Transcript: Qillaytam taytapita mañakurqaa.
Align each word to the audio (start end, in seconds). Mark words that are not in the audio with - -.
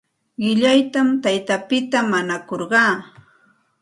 Qillaytam 0.41 1.07
taytapita 1.23 1.99
mañakurqaa. 2.11 2.93